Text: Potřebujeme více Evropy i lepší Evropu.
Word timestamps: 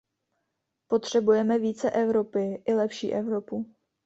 Potřebujeme 0.87 1.59
více 1.59 1.91
Evropy 1.91 2.63
i 2.65 2.73
lepší 2.73 3.13
Evropu. 3.13 3.75